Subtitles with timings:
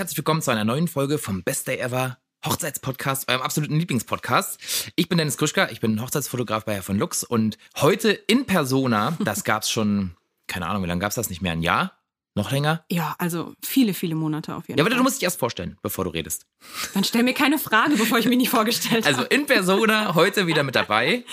[0.00, 4.58] Herzlich willkommen zu einer neuen Folge vom Best Day Ever Hochzeitspodcast, eurem absoluten Lieblingspodcast.
[4.96, 9.18] Ich bin Dennis Kuschka, ich bin Hochzeitsfotograf bei Herr von Lux und heute in Persona,
[9.20, 11.98] das gab's schon, keine Ahnung, wie lange gab's das nicht mehr, ein Jahr?
[12.34, 12.82] Noch länger?
[12.90, 14.90] Ja, also viele, viele Monate auf jeden Ja, Fall.
[14.90, 16.46] aber du musst dich erst vorstellen, bevor du redest.
[16.94, 19.34] Dann stell mir keine Frage, bevor ich mich nicht vorgestellt Also habe.
[19.34, 21.26] in Persona, heute wieder mit dabei.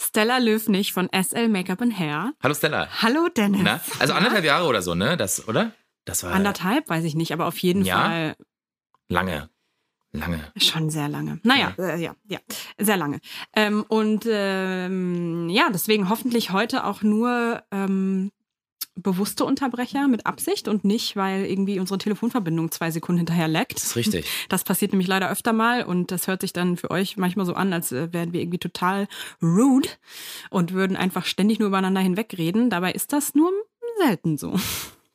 [0.00, 2.32] Stella Löwnig von SL Makeup and Hair.
[2.42, 2.88] Hallo Stella.
[3.02, 3.60] Hallo Dennis.
[3.62, 3.82] Na?
[3.98, 5.18] Also anderthalb Jahre oder so, ne?
[5.18, 5.74] Das, oder?
[6.10, 8.00] Das war Anderthalb, weiß ich nicht, aber auf jeden Ja?
[8.02, 8.36] Fall
[9.08, 9.48] lange.
[10.12, 10.40] Lange.
[10.56, 11.38] schon sehr lange.
[11.44, 12.40] Naja, äh, ja, ja,
[12.78, 13.20] sehr lange.
[13.54, 18.32] Ähm, und ähm, ja, deswegen hoffentlich heute auch nur ähm,
[18.96, 23.76] bewusste Unterbrecher mit Absicht und nicht, weil irgendwie unsere Telefonverbindung zwei Sekunden hinterher leckt.
[23.76, 24.26] Das ist richtig.
[24.48, 27.54] Das passiert nämlich leider öfter mal und das hört sich dann für euch manchmal so
[27.54, 29.06] an, als äh, wären wir irgendwie total
[29.40, 29.88] rude
[30.50, 32.68] und würden einfach ständig nur übereinander hinwegreden.
[32.68, 33.52] Dabei ist das nur
[34.02, 34.58] selten so.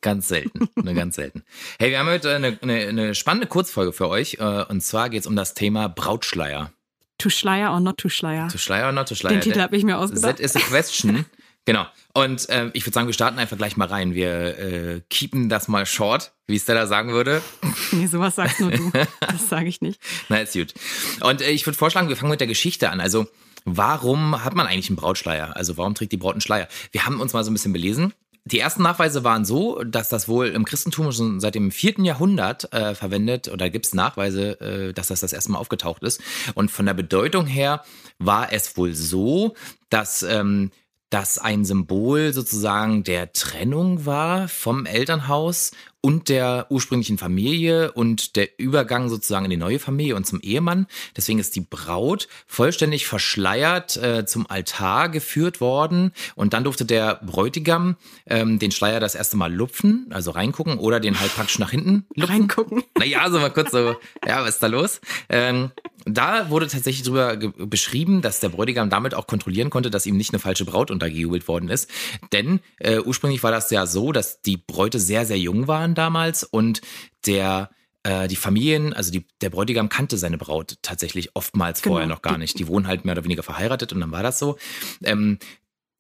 [0.06, 1.42] Ganz selten, nur ganz selten.
[1.80, 4.36] Hey, wir haben heute eine, eine, eine spannende Kurzfolge für euch.
[4.40, 6.72] äh, Und zwar geht es um das Thema Brautschleier.
[7.18, 8.48] To Schleier or not to Schleier.
[8.50, 9.32] To Schleier or not to Schleier?
[9.34, 10.38] Den Titel That- habe ich mir ausgedacht.
[10.38, 11.26] That is a question.
[11.66, 11.88] genau.
[12.14, 14.14] Und ähm, ich würde sagen, wir starten einfach gleich mal rein.
[14.14, 17.42] Wir äh, keepen das mal short, wie Stella sagen würde.
[17.92, 18.92] Nee, sowas sagst nur du.
[19.22, 20.00] Das sage ich nicht.
[20.30, 20.76] Na, ist gut.
[21.22, 23.00] Und äh, ich würde vorschlagen, wir fangen mit der Geschichte an.
[23.00, 23.26] Also,
[23.64, 25.56] warum hat man eigentlich einen Brautschleier?
[25.56, 26.68] Also, warum trägt die Braut einen Schleier?
[26.92, 28.14] Wir haben uns mal so ein bisschen belesen.
[28.48, 32.72] Die ersten Nachweise waren so, dass das wohl im Christentum schon seit dem vierten Jahrhundert
[32.74, 36.22] äh, verwendet oder gibt es Nachweise, äh, dass das das erste Mal aufgetaucht ist.
[36.54, 37.84] Und von der Bedeutung her
[38.20, 39.56] war es wohl so,
[39.90, 40.70] dass ähm,
[41.10, 45.72] das ein Symbol sozusagen der Trennung war vom Elternhaus
[46.06, 50.86] und der ursprünglichen Familie und der Übergang sozusagen in die neue Familie und zum Ehemann.
[51.18, 57.16] Deswegen ist die Braut vollständig verschleiert äh, zum Altar geführt worden und dann durfte der
[57.26, 57.96] Bräutigam
[58.28, 62.06] ähm, den Schleier das erste Mal lupfen, also reingucken oder den halt praktisch nach hinten
[62.14, 62.36] lupfen.
[62.36, 62.84] Reingucken.
[63.00, 63.96] Naja, so mal kurz so,
[64.28, 65.02] ja, was ist da los?
[65.30, 65.72] Ähm,
[66.06, 70.18] da wurde tatsächlich drüber ge- beschrieben, dass der Bräutigam damit auch kontrollieren konnte, dass ihm
[70.18, 71.90] nicht eine falsche Braut untergejubelt worden ist.
[72.32, 76.44] Denn äh, ursprünglich war das ja so, dass die Bräute sehr, sehr jung waren damals
[76.44, 76.82] und
[77.26, 77.70] der
[78.04, 81.96] äh, die Familien, also die, der Bräutigam kannte seine Braut tatsächlich oftmals Genau.
[81.96, 82.60] vorher noch gar nicht.
[82.60, 84.58] Die wohnen halt mehr oder weniger verheiratet und dann war das so.
[85.04, 85.40] Ähm,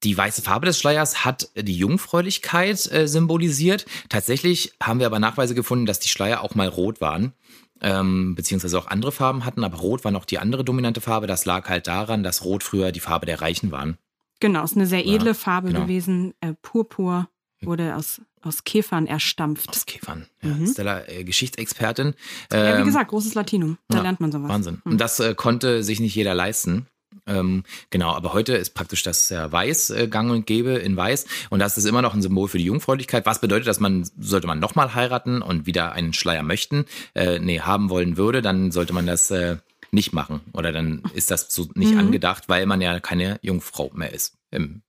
[0.04, 3.86] die weiße Farbe des Schleiers hat die Jungfräulichkeit äh, symbolisiert.
[4.10, 7.34] Tatsächlich haben wir aber Nachweise gefunden, dass die Schleier auch mal rot waren.
[7.82, 11.28] Ähm, beziehungsweise auch andere Farben hatten, aber Rot war noch die andere dominante Farbe.
[11.28, 13.98] Das lag halt daran, dass Rot früher die Farbe der Reichen waren.
[14.40, 15.82] Genau, ist eine sehr Ja, edle Farbe genau.
[15.82, 16.34] gewesen.
[16.40, 17.28] Äh, Purpur
[17.62, 19.70] wurde aus, aus Käfern erstampft.
[19.70, 20.28] Aus Käfern.
[20.42, 20.68] Ja, Mhm.
[20.68, 22.14] Stella, äh, Geschichtsexpertin.
[22.52, 23.78] ja, wie Ähm, gesagt, großes Latinum.
[23.90, 24.50] Da ja, lernt man sowas.
[24.50, 24.82] Wahnsinn.
[24.84, 24.94] Hm.
[24.94, 26.88] Und das äh, konnte sich nicht jeder leisten.
[27.28, 31.26] Ähm, genau, aber heute ist praktisch das ja weiß äh, gang und gäbe in weiß
[31.50, 33.26] und das ist immer noch ein Symbol für die Jungfräulichkeit.
[33.26, 37.60] Was bedeutet, dass man, sollte man nochmal heiraten und wieder einen Schleier möchten, äh, nee,
[37.62, 39.58] haben wollen würde, dann sollte man das äh,
[39.92, 42.00] nicht machen oder dann ist das so nicht Mhm.
[42.00, 44.34] angedacht, weil man ja keine Jungfrau mehr ist.
[44.52, 44.82] Im,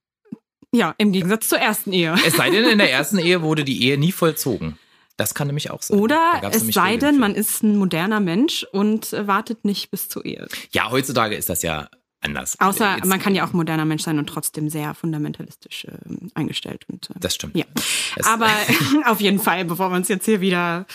[0.73, 2.15] Ja, im Gegensatz zur ersten Ehe.
[2.27, 4.79] es sei denn, in der ersten Ehe wurde die Ehe nie vollzogen.
[5.17, 5.99] Das kann nämlich auch sein.
[5.99, 10.25] Oder es sei denn, man ist ein moderner Mensch und äh, wartet nicht bis zur
[10.27, 10.47] Ehe.
[10.73, 11.89] Ja, heutzutage ist das ja
[12.21, 12.57] anders.
[12.61, 15.91] Außer Jetzt- man kann ja auch moderner Mensch sein und trotzdem sehr fundamentalistisch äh,
[16.35, 16.85] eingestellt.
[16.89, 17.57] Und, äh, Das stimmt.
[17.57, 17.65] ja.
[18.17, 18.49] Es- Aber
[19.07, 20.87] auf jeden Fall, bevor wir uns jetzt hier wieder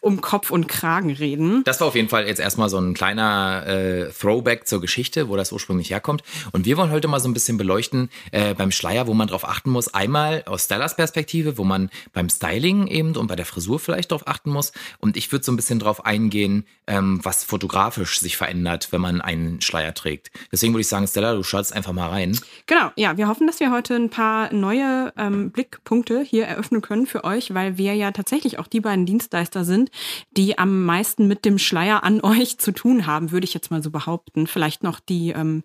[0.00, 1.62] um Kopf und Kragen reden.
[1.64, 5.36] Das war auf jeden Fall jetzt erstmal so ein kleiner äh, Throwback zur Geschichte, wo
[5.36, 6.22] das ursprünglich herkommt.
[6.52, 9.48] Und wir wollen heute mal so ein bisschen beleuchten äh, beim Schleier, wo man drauf
[9.48, 9.88] achten muss.
[9.94, 14.26] Einmal aus Stellas Perspektive, wo man beim Styling eben und bei der Frisur vielleicht drauf
[14.26, 14.72] achten muss.
[14.98, 19.20] Und ich würde so ein bisschen drauf eingehen, ähm, was fotografisch sich verändert, wenn man
[19.20, 20.30] einen Schleier trägt.
[20.52, 22.38] Deswegen würde ich sagen, Stella, du schaust einfach mal rein.
[22.66, 27.06] Genau, ja, wir hoffen, dass wir heute ein paar neue ähm, Blickpunkte hier eröffnen können
[27.06, 29.90] für euch, weil wir ja tatsächlich auch die beiden Dienstleister sind,
[30.36, 33.82] die am meisten mit dem Schleier an euch zu tun haben, würde ich jetzt mal
[33.82, 34.46] so behaupten.
[34.46, 35.62] Vielleicht noch die, ähm,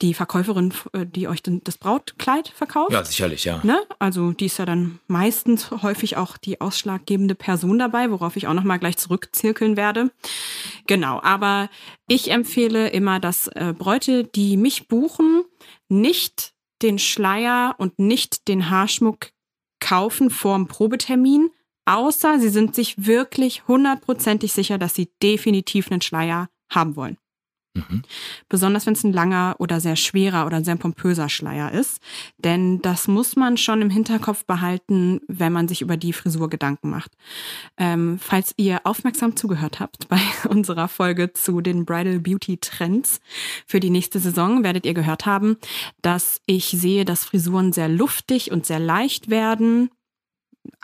[0.00, 2.92] die Verkäuferin, äh, die euch das Brautkleid verkauft.
[2.92, 3.60] Ja, sicherlich, ja.
[3.62, 3.80] Ne?
[3.98, 8.54] Also die ist ja dann meistens häufig auch die ausschlaggebende Person dabei, worauf ich auch
[8.54, 10.10] noch mal gleich zurückzirkeln werde.
[10.86, 11.68] Genau, aber
[12.14, 15.44] ich empfehle immer, dass äh, Bräute, die mich buchen,
[15.88, 19.30] nicht den Schleier und nicht den Haarschmuck
[19.80, 21.50] kaufen vorm Probetermin,
[21.86, 27.16] außer sie sind sich wirklich hundertprozentig sicher, dass sie definitiv einen Schleier haben wollen.
[27.74, 28.02] Mhm.
[28.50, 32.00] Besonders wenn es ein langer oder sehr schwerer oder sehr pompöser Schleier ist.
[32.36, 36.90] Denn das muss man schon im Hinterkopf behalten, wenn man sich über die Frisur Gedanken
[36.90, 37.12] macht.
[37.78, 43.20] Ähm, falls ihr aufmerksam zugehört habt bei unserer Folge zu den Bridal Beauty Trends
[43.66, 45.56] für die nächste Saison, werdet ihr gehört haben,
[46.02, 49.90] dass ich sehe, dass Frisuren sehr luftig und sehr leicht werden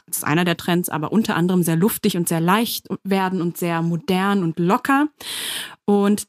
[0.06, 3.58] das ist einer der Trends, aber unter anderem sehr luftig und sehr leicht werden und
[3.58, 5.08] sehr modern und locker.
[5.84, 6.26] Und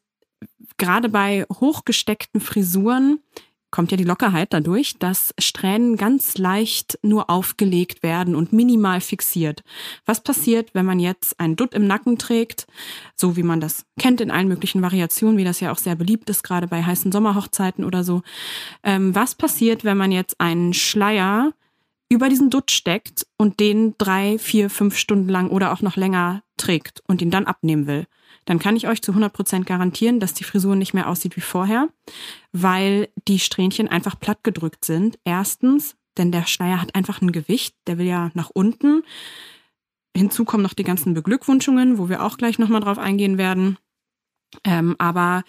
[0.80, 3.20] gerade bei hochgesteckten Frisuren
[3.72, 9.64] kommt ja die Lockerheit dadurch, dass Strähnen ganz leicht nur aufgelegt werden und minimal fixiert.
[10.06, 12.66] Was passiert, wenn man jetzt einen Dutt im Nacken trägt,
[13.16, 16.30] so wie man das kennt in allen möglichen Variationen, wie das ja auch sehr beliebt
[16.30, 18.24] ist, gerade bei heißen Sommerhochzeiten oder so.
[18.84, 21.54] Ähm, was passiert, wenn man jetzt einen Schleier
[22.12, 26.42] über diesen Dutt steckt und den drei, vier, fünf Stunden lang oder auch noch länger
[26.58, 28.08] trägt und ihn dann abnehmen will?
[28.50, 31.42] Dann kann ich euch zu 100 Prozent garantieren, dass die Frisur nicht mehr aussieht wie
[31.42, 31.88] vorher,
[32.52, 35.20] weil die Strähnchen einfach platt gedrückt sind.
[35.24, 39.04] Erstens, denn der Schleier hat einfach ein Gewicht, der will ja nach unten.
[40.18, 43.78] Hinzu kommen noch die ganzen Beglückwünschungen, wo wir auch gleich nochmal drauf eingehen werden.
[44.64, 45.44] Ähm, aber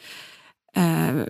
[0.74, 1.24] äh,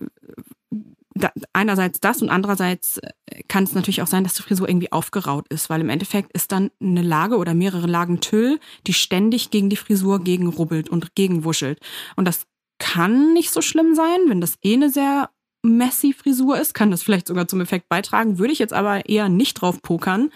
[1.14, 4.92] da, einerseits das und andererseits äh, kann es natürlich auch sein, dass die Frisur irgendwie
[4.92, 9.50] aufgeraut ist, weil im Endeffekt ist dann eine Lage oder mehrere Lagen Tüll, die ständig
[9.50, 11.80] gegen die Frisur gegenrubbelt und gegenwuschelt.
[12.16, 12.46] Und das
[12.78, 15.30] kann nicht so schlimm sein, wenn das eh eine sehr
[15.62, 19.28] messy Frisur ist, kann das vielleicht sogar zum Effekt beitragen, würde ich jetzt aber eher
[19.28, 20.30] nicht drauf pokern,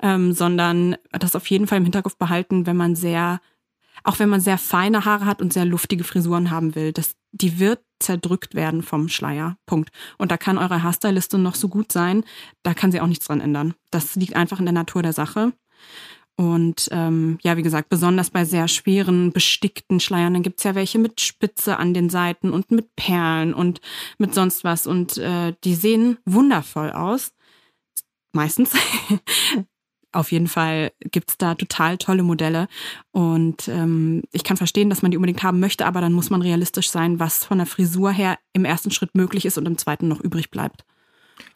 [0.00, 3.40] ähm, sondern das auf jeden Fall im Hinterkopf behalten, wenn man sehr
[4.04, 6.92] auch wenn man sehr feine Haare hat und sehr luftige Frisuren haben will.
[6.92, 9.56] Das, die wird zerdrückt werden vom Schleier.
[9.66, 9.90] Punkt.
[10.18, 12.24] Und da kann eure Haarstylistin noch so gut sein,
[12.62, 13.74] da kann sie auch nichts dran ändern.
[13.90, 15.52] Das liegt einfach in der Natur der Sache.
[16.36, 20.98] Und ähm, ja, wie gesagt, besonders bei sehr schweren, bestickten Schleiern, dann gibt's ja welche
[20.98, 23.80] mit Spitze an den Seiten und mit Perlen und
[24.18, 24.86] mit sonst was.
[24.86, 27.32] Und äh, die sehen wundervoll aus.
[28.32, 28.72] Meistens.
[30.12, 32.68] auf jeden Fall gibt's da total tolle Modelle.
[33.10, 36.42] Und ähm, ich kann verstehen, dass man die unbedingt haben möchte, aber dann muss man
[36.42, 40.08] realistisch sein, was von der Frisur her im ersten Schritt möglich ist und im zweiten
[40.08, 40.84] noch übrig bleibt.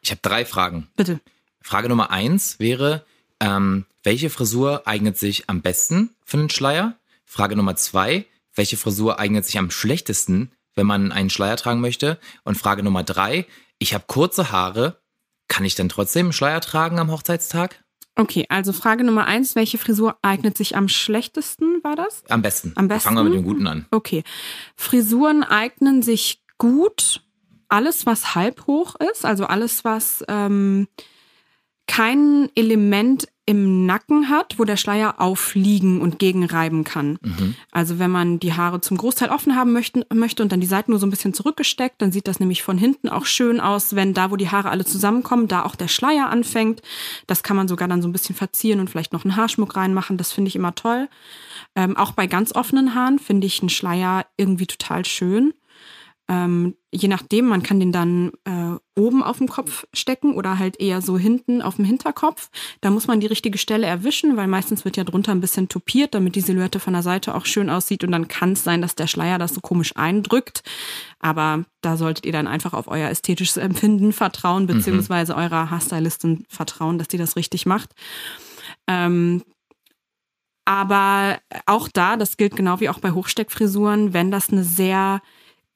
[0.01, 0.89] Ich habe drei Fragen.
[0.97, 1.21] Bitte.
[1.61, 3.05] Frage Nummer eins wäre,
[3.41, 6.97] ähm, welche Frisur eignet sich am besten für einen Schleier?
[7.25, 12.19] Frage Nummer zwei, welche Frisur eignet sich am schlechtesten, wenn man einen Schleier tragen möchte?
[12.45, 13.47] Und Frage Nummer drei,
[13.79, 15.01] ich habe kurze Haare,
[15.49, 17.85] kann ich denn trotzdem einen Schleier tragen am Hochzeitstag?
[18.17, 22.25] Okay, also Frage Nummer eins, welche Frisur eignet sich am schlechtesten, war das?
[22.29, 22.73] Am besten.
[22.75, 23.05] Am besten.
[23.05, 23.87] Fangen wir mit dem Guten an.
[23.91, 24.25] Okay.
[24.75, 27.23] Frisuren eignen sich gut.
[27.69, 30.89] Alles, was halb hoch ist, also alles, was ähm,
[31.87, 37.19] kein Element im Nacken hat, wo der Schleier aufliegen und gegenreiben kann.
[37.23, 37.55] Mhm.
[37.71, 40.91] Also wenn man die Haare zum Großteil offen haben möchte, möchte und dann die Seiten
[40.91, 44.15] nur so ein bisschen zurückgesteckt, dann sieht das nämlich von hinten auch schön aus, wenn
[44.15, 46.83] da, wo die Haare alle zusammenkommen, da auch der Schleier anfängt.
[47.29, 50.17] Das kann man sogar dann so ein bisschen verzieren und vielleicht noch einen Haarschmuck reinmachen.
[50.17, 51.09] Das finde ich immer toll.
[51.77, 55.55] Ähm, auch bei ganz offenen Haaren finde ich einen Schleier irgendwie total schön.
[56.29, 60.81] Ähm, je nachdem, man kann den dann äh, oben auf dem Kopf stecken oder halt
[60.81, 62.51] eher so hinten auf dem Hinterkopf.
[62.81, 66.15] Da muss man die richtige Stelle erwischen, weil meistens wird ja drunter ein bisschen topiert,
[66.15, 68.03] damit die Silhouette von der Seite auch schön aussieht.
[68.03, 70.63] Und dann kann es sein, dass der Schleier das so komisch eindrückt.
[71.21, 74.69] Aber da solltet ihr dann einfach auf euer ästhetisches Empfinden vertrauen, mhm.
[74.69, 75.39] beziehungsweise mhm.
[75.39, 77.95] eurer Haarstylistin vertrauen, dass die das richtig macht.
[78.89, 79.43] Ähm,
[80.65, 85.23] aber auch da, das gilt genau wie auch bei Hochsteckfrisuren, wenn das eine sehr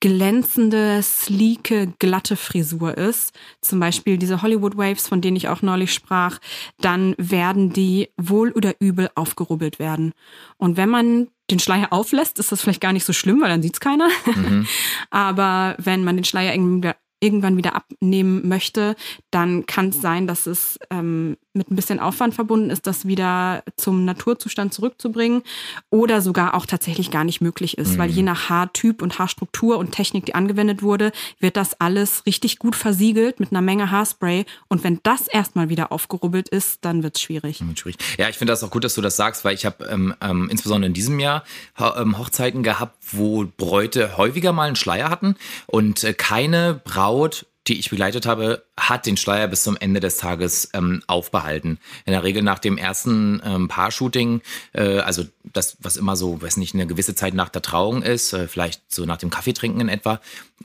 [0.01, 5.93] glänzende, sleeke, glatte Frisur ist, zum Beispiel diese Hollywood Waves, von denen ich auch neulich
[5.93, 6.39] sprach,
[6.81, 10.13] dann werden die wohl oder übel aufgerubbelt werden.
[10.57, 13.63] Und wenn man den Schleier auflässt, ist das vielleicht gar nicht so schlimm, weil dann
[13.63, 14.09] sieht's keiner.
[14.35, 14.67] Mhm.
[15.11, 16.93] Aber wenn man den Schleier irgendwie
[17.23, 18.97] irgendwann wieder abnehmen möchte,
[19.31, 23.63] dann kann es sein, dass es ähm, mit ein bisschen Aufwand verbunden ist, das wieder
[23.77, 25.43] zum Naturzustand zurückzubringen
[25.91, 27.99] oder sogar auch tatsächlich gar nicht möglich ist, mhm.
[27.99, 32.59] weil je nach Haartyp und Haarstruktur und Technik, die angewendet wurde, wird das alles richtig
[32.59, 37.17] gut versiegelt mit einer Menge Haarspray und wenn das erstmal wieder aufgerubbelt ist, dann wird
[37.17, 37.63] es schwierig.
[37.77, 37.99] schwierig.
[38.17, 40.49] Ja, ich finde das auch gut, dass du das sagst, weil ich habe ähm, ähm,
[40.51, 41.45] insbesondere in diesem Jahr
[41.79, 45.37] ähm, Hochzeiten gehabt, wo Bräute häufiger mal einen Schleier hatten
[45.67, 50.17] und äh, keine Braut die ich begleitet habe, hat den Schleier bis zum Ende des
[50.17, 51.79] Tages ähm, aufbehalten.
[52.07, 54.41] In der Regel nach dem ersten ähm, Paar-Shooting,
[54.73, 58.33] äh, also das, was immer so, weiß nicht, eine gewisse Zeit nach der Trauung ist,
[58.33, 60.21] äh, vielleicht so nach dem Kaffeetrinken in etwa,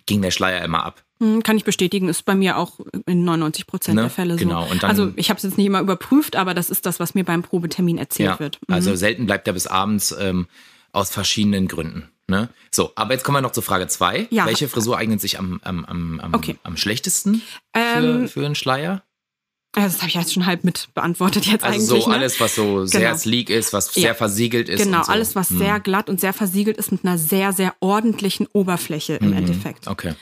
[0.05, 1.03] ging der Schleier immer ab.
[1.19, 4.03] Hm, kann ich bestätigen, ist bei mir auch in 99 Prozent ne?
[4.03, 4.39] der Fälle so.
[4.39, 4.67] Genau.
[4.79, 7.23] Dann, also ich habe es jetzt nicht immer überprüft, aber das ist das, was mir
[7.23, 8.59] beim Probetermin erzählt ja, wird.
[8.67, 8.73] Mhm.
[8.73, 10.47] Also selten bleibt er bis abends ähm,
[10.91, 12.09] aus verschiedenen Gründen.
[12.27, 12.49] Ne?
[12.71, 14.27] So, aber jetzt kommen wir noch zur Frage 2.
[14.31, 14.45] Ja.
[14.45, 16.57] Welche Frisur eignet sich am, am, am, am, okay.
[16.63, 17.41] am schlechtesten
[17.71, 19.03] für, ähm, für einen Schleier?
[19.83, 22.03] das habe ich jetzt schon halb mit beantwortet jetzt also eigentlich.
[22.03, 22.15] So ne?
[22.15, 22.85] alles, was so genau.
[22.85, 24.03] sehr sleek ist, was ja.
[24.03, 24.83] sehr versiegelt ist.
[24.83, 25.11] Genau, so.
[25.11, 25.57] alles, was hm.
[25.57, 29.37] sehr glatt und sehr versiegelt ist mit einer sehr, sehr ordentlichen Oberfläche im mhm.
[29.37, 29.87] Endeffekt.
[29.87, 30.13] Okay.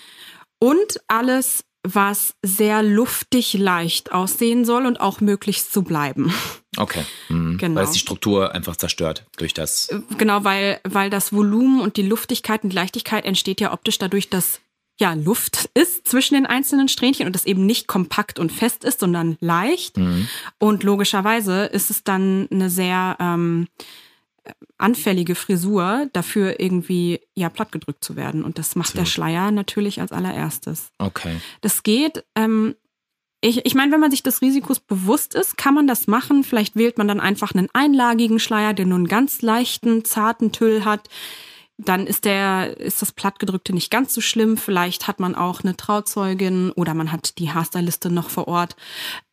[0.60, 6.34] Und alles, was sehr luftig leicht aussehen soll und auch möglichst so bleiben.
[6.78, 7.04] Okay.
[7.30, 7.58] Mhm.
[7.64, 7.76] Genau.
[7.76, 9.90] Weil es die Struktur einfach zerstört durch das.
[9.90, 14.30] Äh, genau, weil, weil das Volumen und die Luftigkeit und Leichtigkeit entsteht ja optisch dadurch,
[14.30, 14.60] dass
[15.00, 19.00] ja Luft ist zwischen den einzelnen Strähnchen und das eben nicht kompakt und fest ist,
[19.00, 19.98] sondern leicht.
[19.98, 20.28] Mhm.
[20.60, 23.68] Und logischerweise ist es dann eine sehr ähm,
[24.78, 28.44] anfällige Frisur dafür irgendwie ja plattgedrückt zu werden.
[28.44, 29.08] Und das macht Absolut.
[29.08, 30.92] der Schleier natürlich als allererstes.
[30.98, 31.38] Okay.
[31.62, 32.26] Das geht.
[32.36, 32.76] Ähm,
[33.42, 36.44] ich, ich meine, wenn man sich des Risikos bewusst ist, kann man das machen.
[36.44, 40.86] Vielleicht wählt man dann einfach einen einlagigen Schleier, der nur einen ganz leichten, zarten Tüll
[40.86, 41.10] hat
[41.88, 44.58] dann ist der, ist das Plattgedrückte nicht ganz so schlimm.
[44.58, 48.76] Vielleicht hat man auch eine Trauzeugin oder man hat die Haarstyliste noch vor Ort.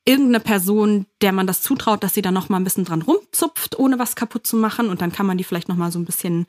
[0.04, 3.78] Irgendeine Person, der man das zutraut, dass sie da noch mal ein bisschen dran rumzupft,
[3.78, 4.88] ohne was kaputt zu machen.
[4.88, 6.46] Und dann kann man die vielleicht noch mal so ein bisschen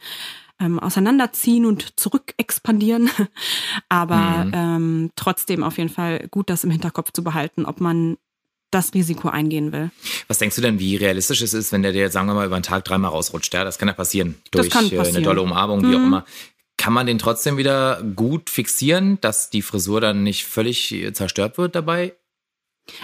[0.60, 3.10] ähm, auseinanderziehen und zurück expandieren.
[3.90, 4.52] Aber mhm.
[4.54, 8.18] ähm, trotzdem auf jeden Fall gut, das im Hinterkopf zu behalten, ob man
[8.72, 9.92] das Risiko eingehen will.
[10.28, 12.60] Was denkst du denn, wie realistisch es ist, wenn der dir, sagen wir mal, über
[12.60, 13.54] den Tag dreimal rausrutscht?
[13.54, 14.36] Ja, das kann ja passieren.
[14.52, 15.16] Durch kann passieren.
[15.16, 15.96] eine dolle Umarmung, wie mhm.
[15.96, 16.26] auch immer.
[16.78, 21.76] Kann man den trotzdem wieder gut fixieren, dass die Frisur dann nicht völlig zerstört wird
[21.76, 22.16] dabei?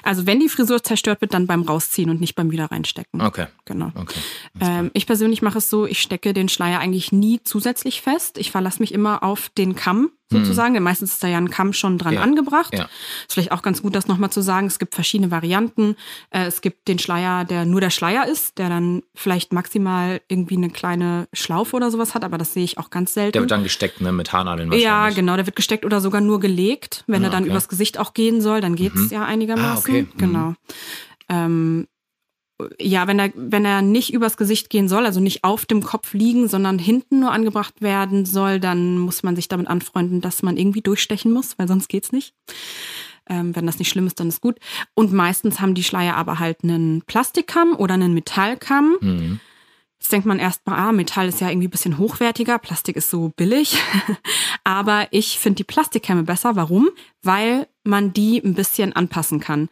[0.03, 3.21] Also wenn die Frisur zerstört wird, dann beim Rausziehen und nicht beim wieder reinstecken.
[3.21, 3.47] Okay.
[3.65, 3.91] Genau.
[3.95, 4.19] Okay.
[4.59, 8.37] Ähm, ich persönlich mache es so, ich stecke den Schleier eigentlich nie zusätzlich fest.
[8.37, 10.73] Ich verlasse mich immer auf den Kamm sozusagen.
[10.73, 12.21] Denn meistens ist da ja ein Kamm schon dran Ja.
[12.21, 12.73] angebracht.
[12.77, 12.83] Ja.
[13.27, 14.67] Ist vielleicht auch ganz gut, das nochmal zu sagen.
[14.67, 15.95] Es gibt verschiedene Varianten.
[16.31, 20.57] Äh, es gibt den Schleier, der nur der Schleier ist, der dann vielleicht maximal irgendwie
[20.57, 23.33] eine kleine Schlaufe oder sowas hat, aber das sehe ich auch ganz selten.
[23.33, 24.83] Der wird dann gesteckt, ne, mit Haarnadeln wahrscheinlich.
[24.85, 27.03] ja, genau, der wird gesteckt oder sogar nur gelegt.
[27.07, 27.51] Wenn Ah, er dann okay.
[27.51, 29.09] übers Gesicht auch gehen soll, dann geht's Mhm.
[29.11, 29.67] ja einigermaßen.
[29.75, 30.01] Ah, okay.
[30.13, 30.17] Mhm.
[30.17, 30.53] Genau.
[31.29, 31.87] Ähm,
[32.79, 36.13] ja, wenn er, wenn er nicht übers Gesicht gehen soll, also nicht auf dem Kopf
[36.13, 40.57] liegen, sondern hinten nur angebracht werden soll, dann muss man sich damit anfreunden, dass man
[40.57, 42.33] irgendwie durchstechen muss, weil sonst geht's nicht.
[43.29, 44.57] Ähm, wenn das nicht schlimm ist, dann ist gut.
[44.95, 48.97] Und meistens haben die Schleier aber halt einen Plastikkamm oder einen Metallkamm.
[49.01, 49.39] Mhm.
[49.99, 53.31] Jetzt denkt man erstmal, ah, Metall ist ja irgendwie ein bisschen hochwertiger, Plastik ist so
[53.35, 53.77] billig.
[54.63, 56.55] Aber ich finde die Plastikkämme besser.
[56.55, 56.89] Warum?
[57.23, 59.69] Weil man die ein bisschen anpassen kann.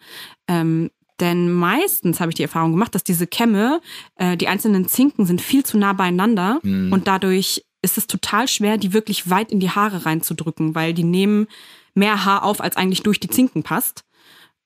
[0.48, 3.82] Ähm, denn meistens habe ich die Erfahrung gemacht, dass diese Kämme,
[4.16, 6.92] äh, die einzelnen Zinken sind viel zu nah beieinander Mhm.
[6.92, 11.04] und dadurch ist es total schwer, die wirklich weit in die Haare reinzudrücken, weil die
[11.04, 11.48] nehmen
[11.94, 14.04] mehr Haar auf, als eigentlich durch die Zinken passt.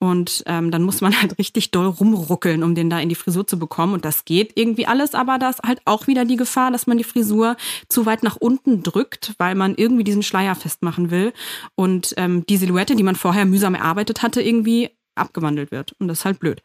[0.02, 3.46] Und ähm, dann muss man halt richtig doll rumruckeln, um den da in die Frisur
[3.46, 3.94] zu bekommen.
[3.94, 6.98] Und das geht irgendwie alles, aber da ist halt auch wieder die Gefahr, dass man
[6.98, 7.58] die Frisur
[7.90, 11.34] zu weit nach unten drückt, weil man irgendwie diesen Schleier festmachen will.
[11.76, 14.90] Und ähm, die Silhouette, die man vorher mühsam erarbeitet hatte, irgendwie
[15.20, 15.94] abgewandelt wird.
[16.00, 16.62] Und das ist halt blöd.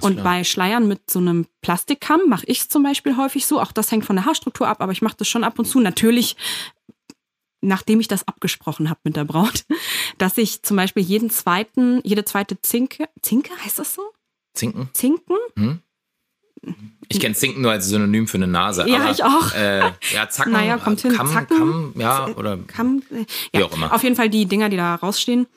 [0.00, 0.24] Und klar.
[0.24, 3.60] bei Schleiern mit so einem Plastikkamm mache ich es zum Beispiel häufig so.
[3.60, 5.80] Auch das hängt von der Haarstruktur ab, aber ich mache das schon ab und zu.
[5.80, 6.36] Natürlich
[7.60, 9.64] nachdem ich das abgesprochen habe mit der Braut,
[10.18, 14.02] dass ich zum Beispiel jeden zweiten, jede zweite Zinke, Zinke heißt das so?
[14.54, 14.90] Zinken?
[14.92, 15.36] Zinken?
[17.10, 18.88] Ich kenne Zinken nur als Synonym für eine Nase.
[18.88, 19.54] Ja, aber, ich auch.
[19.54, 21.12] Äh, ja, Zacken, Naja, kommt hin.
[21.12, 21.56] Kamm, Zacken.
[21.56, 23.92] Kamm, ja, oder Kamm, äh, Wie ja, auch immer.
[23.94, 25.46] auf jeden Fall die Dinger, die da rausstehen.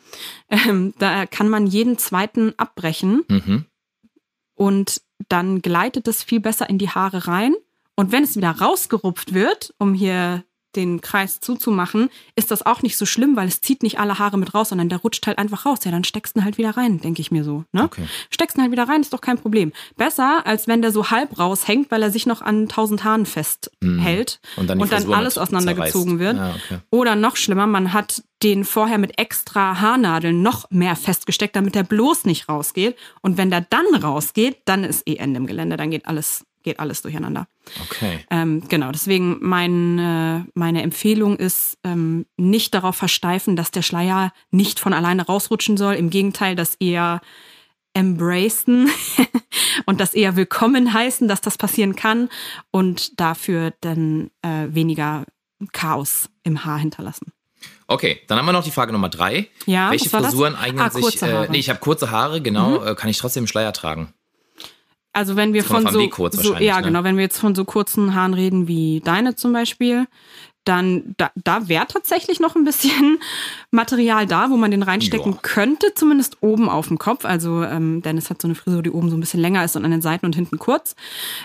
[0.50, 3.66] Ähm, da kann man jeden zweiten abbrechen mhm.
[4.54, 7.56] und dann gleitet es viel besser in die Haare rein.
[7.96, 10.44] Und wenn es wieder rausgerupft wird, um hier
[10.76, 14.38] den Kreis zuzumachen, ist das auch nicht so schlimm, weil es zieht nicht alle Haare
[14.38, 15.80] mit raus, sondern der rutscht halt einfach raus.
[15.84, 17.66] Ja, dann steckst du ihn halt wieder rein, denke ich mir so.
[17.72, 17.84] Ne?
[17.84, 18.06] Okay.
[18.30, 19.72] Steckst halt wieder rein, ist doch kein Problem.
[19.98, 24.40] Besser, als wenn der so halb raushängt, weil er sich noch an tausend Haaren festhält
[24.56, 26.38] Und dann die Frisur alles auseinandergezogen wird.
[26.38, 26.80] Ja, okay.
[26.90, 31.84] Oder noch schlimmer, man hat den vorher mit extra Haarnadeln noch mehr festgesteckt, damit er
[31.84, 32.96] bloß nicht rausgeht.
[33.22, 35.78] Und wenn der dann rausgeht, dann ist eh Ende im Gelände.
[35.78, 37.48] Dann geht alles, geht alles durcheinander.
[37.84, 38.20] Okay.
[38.30, 44.34] Ähm, genau, deswegen mein, äh, meine Empfehlung ist, ähm, nicht darauf versteifen, dass der Schleier
[44.52, 45.96] nicht von alleine rausrutschen soll.
[45.96, 47.22] Im Gegenteil, das eher
[47.94, 48.90] embracen
[49.86, 52.30] und das eher willkommen heißen, dass das passieren kann
[52.72, 55.26] und dafür dann äh, weniger
[55.74, 57.34] Chaos im Haar hinterlassen.
[57.88, 59.48] Okay, dann haben wir noch die Frage Nummer drei.
[59.66, 60.30] Ja, Welche war das?
[60.30, 61.22] Frisuren eignen Ah, sich?
[61.22, 61.28] Mhm.
[61.28, 62.84] Äh, nee, ich habe kurze Haare, genau.
[62.84, 64.14] Äh, kann ich trotzdem Schleier tragen?
[65.14, 66.88] Also wenn wir Das von so, so ja ne?
[66.88, 70.08] genau, wenn wir jetzt von so kurzen Haaren reden wie deine zum Beispiel,
[70.64, 73.18] dann da, da wäre tatsächlich noch ein bisschen
[73.72, 75.40] Material da, wo man den reinstecken Ja.
[75.42, 77.26] könnte, zumindest oben auf dem Kopf.
[77.26, 79.84] Also ähm, Dennis hat so eine Frisur, die oben so ein bisschen länger ist und
[79.86, 80.96] an den Seiten und hinten kurz.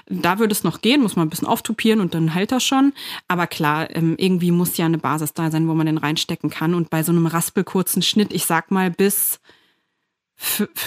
[0.06, 2.92] Da würde es noch gehen, muss man ein bisschen auftupieren und dann hält er schon.
[3.26, 6.75] Aber klar, ähm, irgendwie muss ja eine Basis da sein, wo man den reinstecken kann.
[6.75, 9.40] Und bei so einem raspelkurzen Schnitt, ich sag mal bis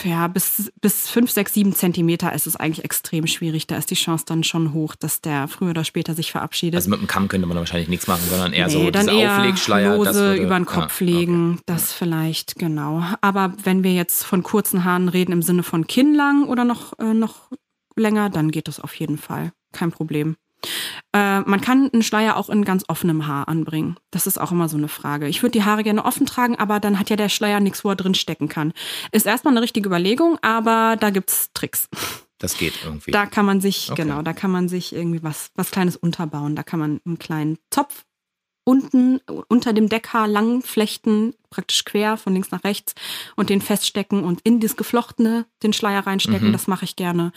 [0.03, 3.68] ja, bis, bis fünf, sechs, sieben Zentimeter ist es eigentlich extrem schwierig.
[3.68, 6.75] Da ist die Chance dann schon hoch, dass der früher oder später sich verabschiedet.
[6.75, 9.38] Also mit dem Kamm könnte man wahrscheinlich nichts machen, sondern eher nee, so dann eher
[9.38, 9.96] Auflegschleier.
[9.96, 11.63] Lose das würde, über den Kopf ja, legen, okay.
[11.65, 13.03] das vielleicht, genau.
[13.22, 17.13] Aber wenn wir jetzt von kurzen Haaren reden im Sinne von kinnlang oder noch, äh,
[17.13, 17.50] noch
[17.96, 19.51] länger, dann geht das auf jeden Fall.
[19.72, 20.36] Kein Problem.
[21.13, 23.98] Äh, man kann einen Schleier auch in ganz offenem Haar anbringen.
[24.12, 25.28] Das ist auch immer so eine Frage.
[25.28, 27.89] Ich würde die Haare gerne offen tragen, aber dann hat ja der Schleier nichts, wo
[27.89, 28.74] er drin stecken kann.
[29.12, 31.89] Ist erstmal eine richtige Überlegung, aber da gibt's Tricks.
[32.39, 33.12] Das geht irgendwie.
[33.12, 34.04] Da kann man sich, okay.
[34.04, 36.56] genau, da kann man sich irgendwie was, was Kleines unterbauen.
[36.56, 38.06] Da kann man einen kleinen Zopf
[38.70, 42.94] unten unter dem Deckhaar lang flechten, praktisch quer von links nach rechts
[43.36, 46.50] und den feststecken und in das Geflochtene den Schleier reinstecken.
[46.50, 46.54] Mhm.
[46.54, 47.32] Das mache ich gerne.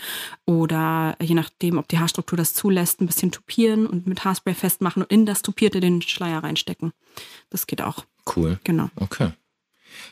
[0.45, 5.05] Oder je nachdem, ob die Haarstruktur das zulässt, ein bisschen tupieren und mit Haarspray festmachen
[5.05, 6.93] und in das Tupierte den Schleier reinstecken.
[7.49, 8.05] Das geht auch.
[8.37, 8.61] Cool.
[8.65, 8.91] Genau.
[8.97, 9.31] Okay.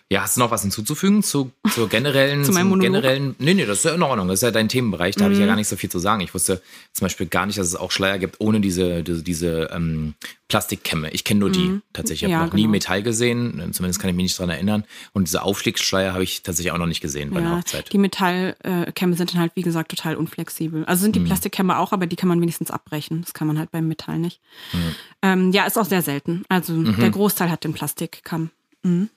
[0.09, 3.37] Ja, hast du noch was hinzuzufügen zu, zur generellen, zu meinem generellen?
[3.39, 4.29] Nee, nee, das ist ja in Ordnung.
[4.29, 5.15] Das ist ja dein Themenbereich.
[5.15, 5.25] Da mhm.
[5.25, 6.21] habe ich ja gar nicht so viel zu sagen.
[6.21, 6.61] Ich wusste
[6.93, 10.15] zum Beispiel gar nicht, dass es auch Schleier gibt ohne diese, diese, diese ähm,
[10.49, 11.11] Plastikkämme.
[11.11, 11.83] Ich kenne nur die mhm.
[11.93, 12.23] tatsächlich.
[12.23, 12.63] Ich habe ja, noch genau.
[12.63, 13.71] nie Metall gesehen.
[13.73, 14.85] Zumindest kann ich mich nicht daran erinnern.
[15.13, 17.93] Und diese Aufschlägsschleier habe ich tatsächlich auch noch nicht gesehen bei ja, der Hochzeit.
[17.93, 20.85] Die Metallkämme sind dann halt, wie gesagt, total unflexibel.
[20.87, 21.27] Also sind die mhm.
[21.27, 23.23] Plastikkämme auch, aber die kann man wenigstens abbrechen.
[23.23, 24.41] Das kann man halt beim Metall nicht.
[24.73, 24.95] Mhm.
[25.23, 26.43] Ähm, ja, ist auch sehr selten.
[26.49, 26.97] Also mhm.
[26.99, 28.51] der Großteil hat den Plastikkamm.
[28.83, 29.09] Mhm.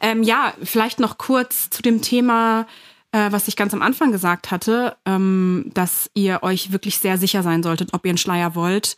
[0.00, 2.66] Ähm, ja, vielleicht noch kurz zu dem Thema,
[3.12, 7.42] äh, was ich ganz am Anfang gesagt hatte, ähm, dass ihr euch wirklich sehr sicher
[7.42, 8.96] sein solltet, ob ihr einen Schleier wollt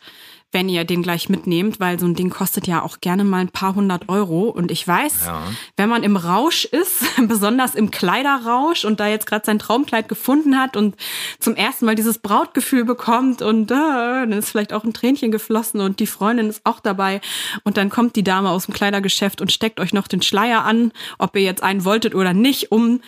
[0.55, 3.49] wenn ihr den gleich mitnehmt, weil so ein Ding kostet ja auch gerne mal ein
[3.49, 4.43] paar hundert Euro.
[4.43, 5.43] Und ich weiß, ja.
[5.75, 10.57] wenn man im Rausch ist, besonders im Kleiderrausch und da jetzt gerade sein Traumkleid gefunden
[10.57, 10.95] hat und
[11.39, 15.81] zum ersten Mal dieses Brautgefühl bekommt und äh, dann ist vielleicht auch ein Tränchen geflossen
[15.81, 17.19] und die Freundin ist auch dabei
[17.65, 20.93] und dann kommt die Dame aus dem Kleidergeschäft und steckt euch noch den Schleier an,
[21.17, 23.01] ob ihr jetzt einen wolltet oder nicht, um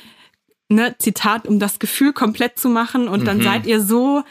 [0.69, 3.43] ne, Zitat, um das Gefühl komplett zu machen und dann mhm.
[3.43, 4.23] seid ihr so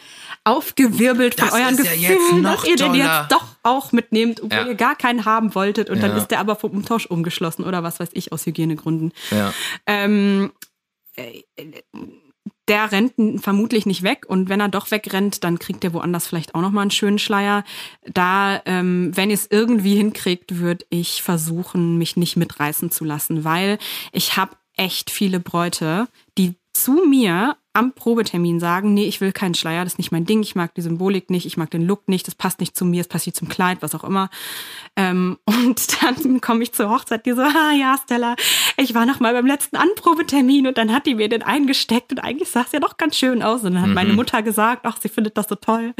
[0.44, 4.66] aufgewirbelt von das euren Gefühlen, ja dass ihr den jetzt doch auch mitnehmt, obwohl ja.
[4.68, 6.08] ihr gar keinen haben wolltet und ja.
[6.08, 9.12] dann ist der aber vom Umtausch umgeschlossen oder was weiß ich aus Hygienegründen.
[9.86, 10.52] Ähm,
[11.16, 11.42] äh,
[12.68, 16.54] der rennt vermutlich nicht weg und wenn er doch wegrennt, dann kriegt er woanders vielleicht
[16.54, 17.64] auch noch mal einen schönen Schleier.
[18.06, 23.44] Da, ähm, wenn ihr es irgendwie hinkriegt, würde ich versuchen, mich nicht mitreißen zu lassen,
[23.44, 23.78] weil
[24.12, 26.08] ich habe echt viele Bräute,
[26.38, 30.24] die zu mir am Probetermin sagen, nee, ich will keinen Schleier, das ist nicht mein
[30.24, 32.84] Ding, ich mag die Symbolik nicht, ich mag den Look nicht, das passt nicht zu
[32.86, 34.30] mir, es passt nicht zum Kleid, was auch immer.
[34.94, 38.34] Ähm, und dann komme ich zur Hochzeit, die so, ah ja, Stella,
[38.76, 42.18] ich war noch mal beim letzten Anprobetermin und dann hat die mir den eingesteckt und
[42.18, 43.62] eigentlich sah es ja doch ganz schön aus.
[43.62, 43.94] Und dann hat mhm.
[43.94, 45.94] meine Mutter gesagt, ach, sie findet das so toll.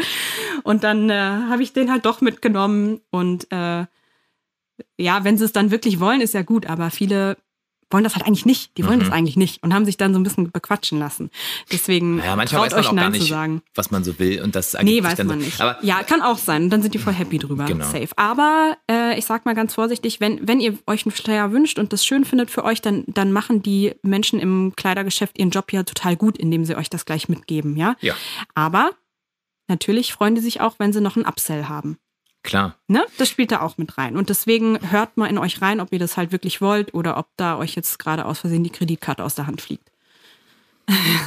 [0.63, 3.87] Und dann äh, habe ich den halt doch mitgenommen und äh,
[4.99, 7.37] ja, wenn sie es dann wirklich wollen, ist ja gut, aber viele
[7.91, 8.77] wollen das halt eigentlich nicht.
[8.77, 9.05] Die wollen mhm.
[9.05, 11.31] das eigentlich nicht und haben sich dann so ein bisschen bequatschen lassen.
[11.71, 14.43] Deswegen ja, manchmal traut weiß man euch auch Nein gar nicht, was man so will
[14.43, 15.45] und das Nee, weiß man so.
[15.45, 15.61] nicht.
[15.61, 16.65] Aber ja, kann auch sein.
[16.65, 17.67] Und dann sind die voll happy drüber.
[17.67, 17.85] Genau.
[17.85, 18.09] Safe.
[18.17, 21.93] Aber äh, ich sag mal ganz vorsichtig, wenn, wenn ihr euch einen Schleier wünscht und
[21.93, 25.85] das schön findet für euch, dann, dann machen die Menschen im Kleidergeschäft ihren Job ja
[25.85, 27.97] total gut, indem sie euch das gleich mitgeben, ja?
[28.01, 28.15] Ja.
[28.55, 28.91] Aber
[29.69, 31.99] natürlich freuen die sich auch, wenn sie noch einen Upsell haben.
[32.47, 32.77] Klar.
[32.87, 33.05] Ne?
[33.19, 34.17] Das spielt da auch mit rein.
[34.17, 37.27] Und deswegen hört mal in euch rein, ob ihr das halt wirklich wollt oder ob
[37.37, 39.91] da euch jetzt gerade aus Versehen die Kreditkarte aus der Hand fliegt.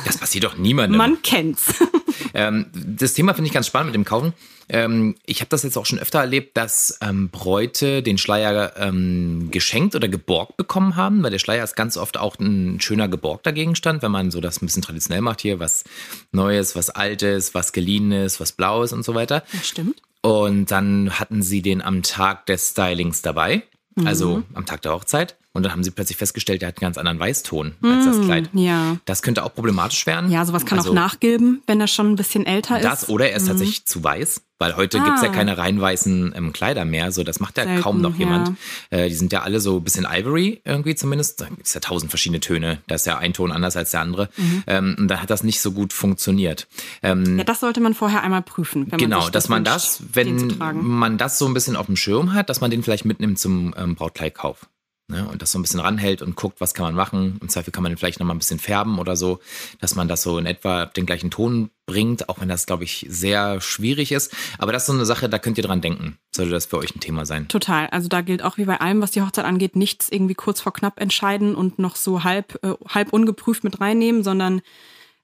[0.06, 0.98] Das passiert doch niemandem.
[0.98, 1.76] Man kennt's.
[2.34, 4.34] Ähm, das Thema finde ich ganz spannend mit dem Kaufen.
[4.68, 9.50] Ähm, ich habe das jetzt auch schon öfter erlebt, dass ähm, Bräute den Schleier ähm,
[9.50, 13.52] geschenkt oder geborgt bekommen haben, weil der Schleier ist ganz oft auch ein schöner geborgter
[13.52, 15.86] Gegenstand, wenn man so das ein bisschen traditionell macht hier, was
[16.32, 19.44] Neues, was Altes, was Geliehenes, was Blaues und so weiter.
[19.52, 20.00] Das stimmt.
[20.22, 23.64] Und dann hatten sie den am Tag des Stylings dabei,
[24.04, 24.46] also mhm.
[24.54, 25.38] am Tag der Hochzeit.
[25.54, 28.26] Und dann haben sie plötzlich festgestellt, der hat einen ganz anderen Weißton als das mm,
[28.26, 28.50] Kleid.
[28.54, 28.98] Ja.
[29.06, 30.32] Das könnte auch problematisch werden.
[30.32, 32.86] Ja, sowas kann also, auch nachgilben, wenn er schon ein bisschen älter ist.
[32.86, 33.48] Das oder er ist mhm.
[33.48, 35.06] tatsächlich zu weiß, weil heute ah.
[35.06, 37.12] gibt's ja keine rein weißen ähm, Kleider mehr.
[37.12, 38.58] So, das macht ja Selten, kaum noch jemand.
[38.92, 39.00] Ja.
[39.00, 41.42] Äh, die sind ja alle so ein bisschen Ivory irgendwie zumindest.
[41.42, 42.84] Da gibt's ja tausend verschiedene Töne.
[42.86, 44.30] Da ist ja ein Ton anders als der andere.
[44.38, 44.64] Mhm.
[44.68, 46.68] Ähm, und da hat das nicht so gut funktioniert.
[47.02, 48.88] Ähm, ja, das sollte man vorher einmal prüfen.
[48.92, 52.50] genau, das dass man das, wenn man das so ein bisschen auf dem Schirm hat,
[52.50, 54.68] dass man den vielleicht mitnimmt zum ähm, Brautkleidkauf.
[55.12, 57.40] Ne, und das so ein bisschen ranhält und guckt, was kann man machen.
[57.42, 59.40] Im Zweifel kann man den vielleicht nochmal ein bisschen färben oder so,
[59.82, 63.08] dass man das so in etwa den gleichen Ton bringt, auch wenn das, glaube ich,
[63.10, 64.32] sehr schwierig ist.
[64.60, 66.20] Aber das ist so eine Sache, da könnt ihr dran denken.
[66.30, 67.48] Sollte das für euch ein Thema sein.
[67.48, 67.88] Total.
[67.88, 70.74] Also da gilt auch wie bei allem, was die Hochzeit angeht, nichts irgendwie kurz vor
[70.74, 74.62] knapp entscheiden und noch so halb, äh, halb ungeprüft mit reinnehmen, sondern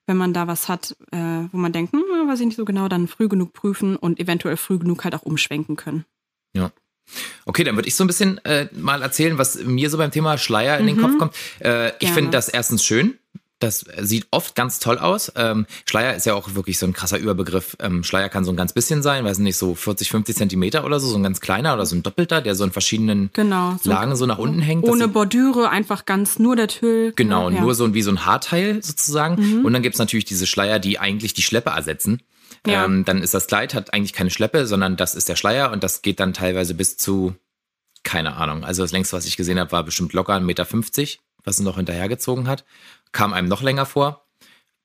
[0.06, 2.88] wenn man da was hat, äh, wo man denkt, hm, weiß ich nicht so genau,
[2.88, 6.04] dann früh genug prüfen und eventuell früh genug halt auch umschwenken können.
[6.54, 6.72] Ja.
[7.44, 10.38] Okay, dann würde ich so ein bisschen äh, mal erzählen, was mir so beim Thema
[10.38, 11.34] Schleier in den Kopf kommt.
[11.60, 13.14] Äh, ich finde das erstens schön.
[13.58, 15.32] Das sieht oft ganz toll aus.
[15.34, 17.74] Ähm, Schleier ist ja auch wirklich so ein krasser Überbegriff.
[17.80, 21.00] Ähm, Schleier kann so ein ganz bisschen sein, weiß nicht, so 40, 50 Zentimeter oder
[21.00, 23.76] so, so ein ganz kleiner oder so ein doppelter, der so in verschiedenen Genau.
[23.82, 24.84] So Lagen so nach unten hängt.
[24.84, 27.14] Ohne Bordüre, einfach ganz nur der Tüll.
[27.16, 27.62] Genau, ja.
[27.62, 29.64] nur so ein- wie so ein Haarteil sozusagen.
[29.64, 32.20] Und dann gibt's natürlich diese Schleier, die eigentlich die Schleppe ersetzen.
[32.66, 32.84] Ja.
[32.84, 35.82] Ähm, dann ist das Kleid, hat eigentlich keine Schleppe, sondern das ist der Schleier und
[35.84, 37.34] das geht dann teilweise bis zu,
[38.02, 38.64] keine Ahnung.
[38.64, 40.66] Also das längste, was ich gesehen habe, war bestimmt locker 1,50 Meter,
[41.44, 42.64] was es noch hinterhergezogen hat.
[43.12, 44.26] Kam einem noch länger vor.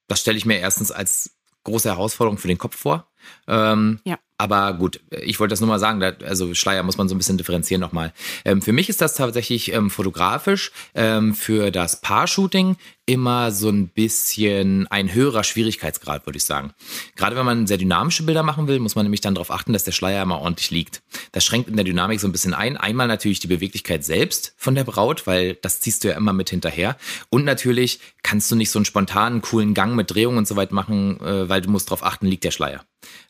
[0.07, 1.31] Das stelle ich mir erstens als
[1.63, 3.07] große Herausforderung für den Kopf vor.
[3.47, 4.17] Ähm, Ja.
[4.39, 7.37] aber gut, ich wollte das nur mal sagen, also Schleier muss man so ein bisschen
[7.37, 8.13] differenzieren nochmal.
[8.45, 13.87] Ähm, für mich ist das tatsächlich ähm, fotografisch ähm, für das Paar-Shooting immer so ein
[13.89, 16.71] bisschen ein höherer Schwierigkeitsgrad, würde ich sagen.
[17.15, 19.83] Gerade wenn man sehr dynamische Bilder machen will, muss man nämlich dann darauf achten, dass
[19.83, 21.01] der Schleier immer ordentlich liegt.
[21.31, 22.77] Das schränkt in der Dynamik so ein bisschen ein.
[22.77, 26.49] Einmal natürlich die Beweglichkeit selbst von der Braut, weil das ziehst du ja immer mit
[26.49, 26.95] hinterher.
[27.29, 30.71] Und natürlich kannst du nicht so einen spontanen, coolen Gang mit Drehung und so weit
[30.71, 32.83] machen, äh, weil du musst darauf achten, liegt der Schleier.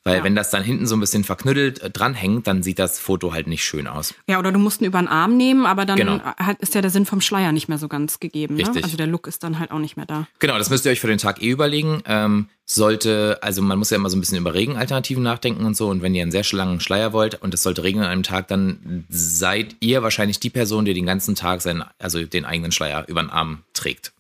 [0.03, 0.23] Weil Ja.
[0.23, 3.47] wenn das dann hinten so ein bisschen verknüttelt äh, dranhängt, dann sieht das Foto halt
[3.47, 4.13] nicht schön aus.
[4.27, 6.19] Ja, oder du musst ihn über den Arm nehmen, aber dann Genau.
[6.60, 8.55] ist ja der Sinn vom Schleier nicht mehr so ganz gegeben.
[8.55, 8.67] Ne?
[8.84, 10.28] Also der Look ist dann halt auch nicht mehr da.
[10.39, 12.02] Genau, das müsst ihr euch für den Tag eh überlegen.
[12.06, 15.89] Ähm, sollte, also man muss ja immer so ein bisschen über Regenalternativen nachdenken und so.
[15.89, 18.47] Und wenn ihr einen sehr langen Schleier wollt und es sollte regnen an einem Tag,
[18.47, 23.06] dann seid ihr wahrscheinlich die Person, die den ganzen Tag seinen, also den eigenen Schleier
[23.08, 24.13] über den Arm trägt.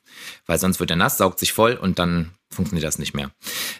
[0.45, 3.31] Weil sonst wird er nass, saugt sich voll und dann funktioniert das nicht mehr.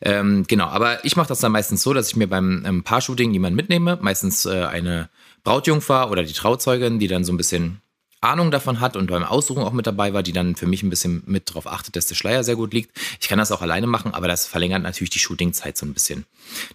[0.02, 3.34] Ähm, genau, aber ich mache das dann meistens so, dass ich mir beim ähm, Paar-Shooting
[3.34, 5.10] jemanden mitnehme, meistens äh, eine
[5.43, 7.81] Brautjungfer oder die Trauzeugin, die dann so ein bisschen
[8.21, 10.89] Ahnung davon hat und beim Aussuchen auch mit dabei war, die dann für mich ein
[10.89, 12.95] bisschen mit darauf achtet, dass der Schleier sehr gut liegt.
[13.19, 16.25] Ich kann das auch alleine machen, aber das verlängert natürlich die Shootingzeit so ein bisschen.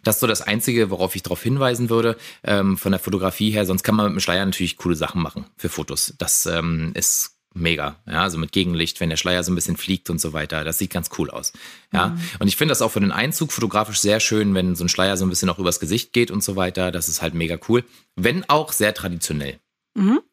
[0.02, 3.64] Das ist so das Einzige, worauf ich darauf hinweisen würde, ähm, von der Fotografie her.
[3.64, 6.14] Sonst kann man mit dem Schleier natürlich coole Sachen machen für Fotos.
[6.18, 7.96] Das ähm, ist mega.
[8.06, 10.64] Ja, also mit Gegenlicht, wenn der Schleier so ein bisschen fliegt und so weiter.
[10.64, 11.52] Das sieht ganz cool aus.
[11.92, 14.88] Ja, und ich finde das auch für den Einzug fotografisch sehr schön, wenn so ein
[14.88, 16.90] Schleier so ein bisschen auch übers Gesicht geht und so weiter.
[16.90, 17.84] Das ist halt mega cool.
[18.14, 19.58] Wenn auch sehr traditionell.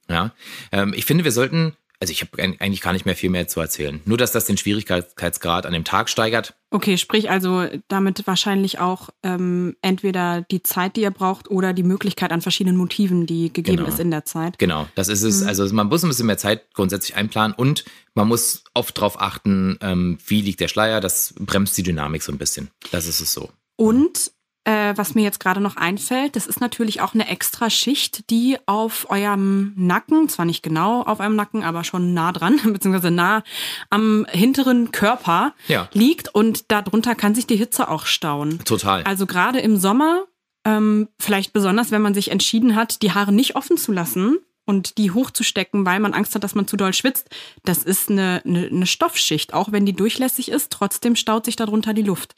[0.10, 0.32] Ja,
[0.72, 3.62] ähm, ich finde, wir sollten, also ich habe eigentlich gar nicht mehr viel mehr zu
[3.62, 4.02] erzählen.
[4.06, 6.54] Nur, dass das den Schwierigkeitsgrad an dem Tag steigert.
[6.70, 11.84] Okay, sprich also damit wahrscheinlich auch ähm, entweder die Zeit, die ihr braucht, oder die
[11.84, 13.90] Möglichkeit an verschiedenen Motiven, die gegeben Genau.
[13.90, 14.60] ist in der Zeit.
[14.60, 15.44] Genau, das ist es.
[15.44, 19.78] Also man muss ein bisschen mehr Zeit grundsätzlich einplanen und man muss oft darauf achten,
[19.82, 21.00] ähm, wie liegt der Schleier.
[21.00, 22.70] Das bremst die Dynamik so ein bisschen.
[22.92, 23.50] Das ist es so.
[23.78, 24.32] Und
[24.66, 28.58] äh, was mir jetzt gerade noch einfällt, das ist natürlich auch eine extra Schicht, die
[28.66, 33.44] auf eurem Nacken, zwar nicht genau auf eurem Nacken, aber schon nah dran, beziehungsweise nah
[33.90, 35.90] am hinteren Körper Ja.
[35.94, 38.60] liegt und darunter kann sich die Hitze auch stauen.
[38.64, 39.04] Total.
[39.04, 40.24] Also gerade im Sommer,
[40.66, 44.98] ähm, vielleicht besonders, wenn man sich entschieden hat, die Haare nicht offen zu lassen und
[44.98, 47.30] die hochzustecken, weil man Angst hat, dass man zu doll schwitzt,
[47.64, 49.54] das ist eine, eine, eine Stoffschicht.
[49.54, 52.36] Auch wenn die durchlässig ist, trotzdem staut sich darunter die Luft.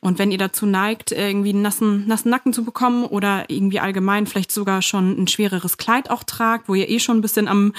[0.00, 4.26] Und wenn ihr dazu neigt, irgendwie einen nassen, nassen Nacken zu bekommen oder irgendwie allgemein
[4.26, 7.72] vielleicht sogar schon ein schwereres Kleid auch tragt, wo ihr eh schon ein bisschen am,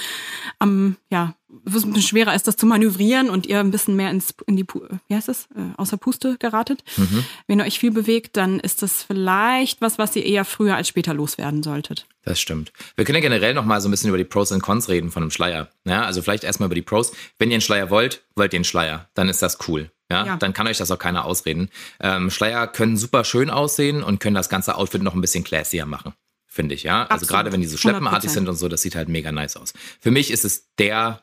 [0.59, 1.35] am ja,
[1.65, 4.33] wo es ein bisschen schwerer ist, das zu manövrieren und ihr ein bisschen mehr ins,
[4.47, 4.65] in die,
[5.07, 6.83] wie heißt das, äh, außer Puste geratet.
[7.47, 10.87] Wenn ihr euch viel bewegt, dann ist das vielleicht was, was ihr eher früher als
[10.87, 12.07] später loswerden solltet.
[12.23, 12.71] Das stimmt.
[12.95, 15.11] Wir können ja generell noch mal so ein bisschen über die Pros und Cons reden
[15.11, 15.69] von einem Schleier.
[15.85, 17.11] Ja, also vielleicht erstmal über die Pros.
[17.39, 19.91] Wenn ihr einen Schleier wollt, wollt ihr einen Schleier, dann ist das cool.
[20.09, 20.37] Ja, Ja.
[20.37, 21.69] dann kann euch das auch keiner ausreden.
[21.99, 25.85] Ähm, Schleier können super schön aussehen und können das ganze Outfit noch ein bisschen classier
[25.85, 26.13] machen,
[26.47, 26.83] finde ich.
[26.83, 27.29] Ja, also Absolut.
[27.29, 28.33] gerade wenn die so schleppenartig 100%.
[28.33, 29.73] sind und so, das sieht halt mega nice aus.
[29.99, 31.21] Für mich ist es der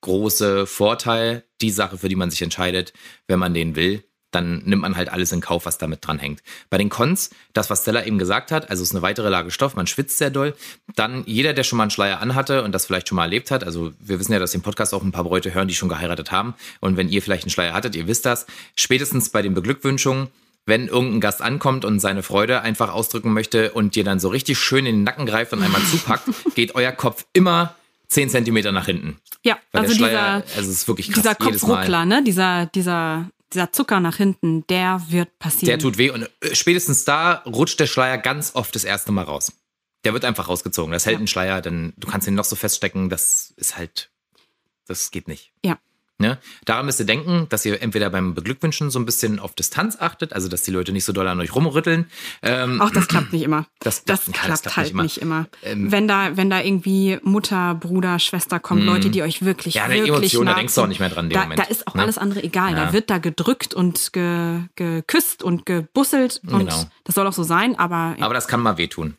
[0.00, 2.92] große Vorteil, die Sache, für die man sich entscheidet,
[3.26, 6.42] wenn man den will, dann nimmt man halt alles in Kauf, was damit dranhängt.
[6.68, 9.50] Bei den Cons, das, was Stella eben gesagt hat, also es ist eine weitere Lage
[9.50, 10.54] Stoff, man schwitzt sehr doll.
[10.94, 13.64] Dann jeder, der schon mal einen Schleier anhatte und das vielleicht schon mal erlebt hat,
[13.64, 16.30] also wir wissen ja, dass den Podcast auch ein paar Bräute hören, die schon geheiratet
[16.30, 16.54] haben.
[16.80, 20.28] Und wenn ihr vielleicht einen Schleier hattet, ihr wisst das, spätestens bei den Beglückwünschungen,
[20.66, 24.58] wenn irgendein Gast ankommt und seine Freude einfach ausdrücken möchte und dir dann so richtig
[24.58, 27.74] schön in den Nacken greift und einmal zupackt, geht euer Kopf immer
[28.08, 29.18] 10 Zentimeter nach hinten.
[29.44, 31.34] Ja, Weil also Schleier, dieser, also es ist wirklich krass, dieser.
[31.34, 32.22] Kopfruckler, ne?
[32.24, 35.66] Dieser, dieser, dieser Zucker nach hinten, der wird passieren.
[35.66, 39.24] Der tut weh und äh, spätestens da rutscht der Schleier ganz oft das erste Mal
[39.24, 39.52] raus.
[40.04, 40.92] Der wird einfach rausgezogen.
[40.92, 41.18] Das hält Ja.
[41.18, 44.10] einen Schleier, dann du kannst ihn noch so feststecken, das ist halt,
[44.86, 45.52] das geht nicht.
[45.64, 45.78] Ja.
[46.20, 46.36] Ne?
[46.64, 50.32] Daran müsst ihr denken, dass ihr entweder beim Beglückwünschen so ein bisschen auf Distanz achtet,
[50.32, 52.06] also dass die Leute nicht so doll an euch rumrütteln.
[52.42, 53.66] Ähm, Auch das klappt nicht immer.
[53.78, 55.02] Das Das, klappt- ja, klappt, das klappt halt nicht immer.
[55.04, 55.46] nicht immer.
[55.62, 59.84] Ähm, wenn da, wenn da irgendwie Mutter, Bruder, Schwester kommt, Leute, die euch wirklich, Ja,
[59.84, 61.94] eine wirklich Emotion, da denkst du auch nicht mehr dran da, Moment, Da ist auch
[61.94, 62.02] ne?
[62.02, 62.72] alles andere egal.
[62.72, 62.86] Ja.
[62.86, 66.84] Da wird da gedrückt und ge, geküsst und gebusselt und Genau.
[67.04, 69.14] das soll auch so sein, aber, aber das kann mal wehtun.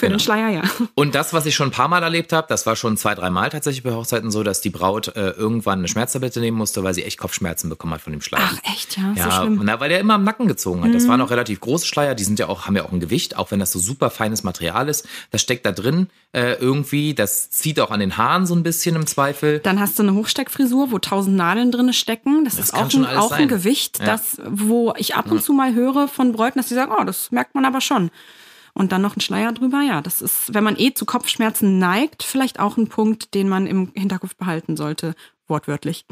[0.00, 0.16] Ja, Für genau.
[0.16, 0.62] den Schleier, ja.
[0.94, 3.30] Und das, was ich schon ein paar Mal erlebt habe, das war schon zwei, drei
[3.30, 6.94] Mal tatsächlich bei Hochzeiten so, dass die Braut äh, irgendwann eine Schmerztablette nehmen musste, weil
[6.94, 8.50] sie echt Kopfschmerzen bekommen hat von dem Schleier.
[8.52, 9.12] Ach, echt, ja?
[9.16, 9.60] Ja, so schlimm.
[9.64, 10.88] Na, weil der immer am Nacken gezogen hat.
[10.88, 10.94] Mhm.
[10.94, 13.36] Das waren auch relativ große Schleier, die sind ja auch, haben ja auch ein Gewicht,
[13.36, 15.06] auch wenn das so super feines Material ist.
[15.30, 18.96] Das steckt da drin äh, irgendwie, das zieht auch an den Haaren so ein bisschen
[18.96, 19.58] im Zweifel.
[19.58, 22.44] Dann hast du eine Hochsteckfrisur, wo tausend Nadeln drin stecken.
[22.44, 24.06] Das, das ist auch, ein, auch ein Gewicht, ja.
[24.06, 27.32] das, wo ich ab und zu mal höre von Bräuten, dass die sagen, oh, das
[27.32, 28.10] merkt man aber schon
[28.74, 29.82] und dann noch ein Schleier drüber.
[29.82, 33.66] Ja, das ist, wenn man eh zu Kopfschmerzen neigt, vielleicht auch ein Punkt, den man
[33.66, 35.14] im Hinterkopf behalten sollte,
[35.46, 36.04] wortwörtlich.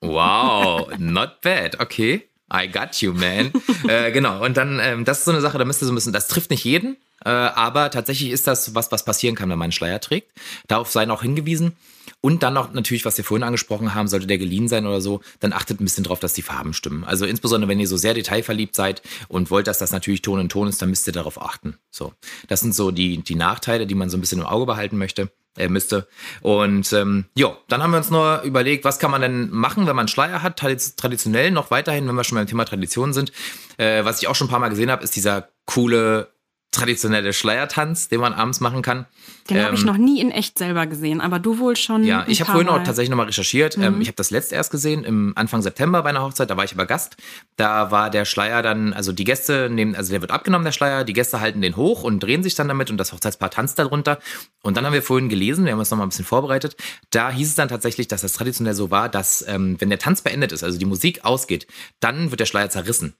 [0.00, 1.80] Wow, not bad.
[1.80, 2.28] Okay.
[2.52, 3.52] I got you, man.
[3.88, 4.42] äh, genau.
[4.42, 6.50] Und dann, ähm, das ist so eine Sache, da müsste so ein bisschen, das trifft
[6.50, 10.00] nicht jeden, äh, aber tatsächlich ist das was, was passieren kann, wenn man einen Schleier
[10.00, 10.32] trägt.
[10.66, 11.76] Darauf seien auch hingewiesen.
[12.20, 15.20] Und dann noch natürlich, was wir vorhin angesprochen haben, sollte der geliehen sein oder so,
[15.40, 17.04] dann achtet ein bisschen drauf, dass die Farben stimmen.
[17.04, 20.48] Also insbesondere, wenn ihr so sehr detailverliebt seid und wollt, dass das natürlich Ton in
[20.48, 21.76] Ton ist, dann müsst ihr darauf achten.
[21.90, 22.12] So,
[22.48, 25.30] das sind so die, die Nachteile, die man so ein bisschen im Auge behalten möchte.
[25.56, 26.06] Äh, müsste.
[26.40, 29.96] Und ähm, ja, dann haben wir uns nur überlegt, was kann man denn machen, wenn
[29.96, 33.32] man Schleier hat, traditionell noch weiterhin, wenn wir schon beim Thema Tradition sind.
[33.76, 36.28] Äh, was ich auch schon ein paar Mal gesehen habe, ist dieser coole
[36.70, 39.06] traditionelle Schleiertanz, den man abends machen kann.
[39.48, 42.04] Den ähm, habe ich noch nie in echt selber gesehen, aber du wohl schon.
[42.04, 43.78] Ja, ich habe vorhin auch tatsächlich nochmal recherchiert.
[43.78, 44.00] Ähm, mhm.
[44.02, 46.72] ich habe das letzt erst gesehen, im Anfang September bei einer Hochzeit, da war ich
[46.74, 47.16] aber Gast.
[47.56, 51.04] Da war der Schleier dann, also die Gäste nehmen, also der wird abgenommen, der Schleier,
[51.04, 54.18] die Gäste halten den hoch und drehen sich dann damit und das Hochzeitspaar tanzt darunter.
[54.62, 56.76] Und dann haben wir vorhin gelesen, wir haben uns nochmal ein bisschen vorbereitet.
[57.10, 60.20] Da hieß es dann tatsächlich, dass das traditionell so war, dass ähm, wenn der Tanz
[60.20, 61.66] beendet ist, also die Musik ausgeht,
[62.00, 63.14] dann wird der Schleier zerrissen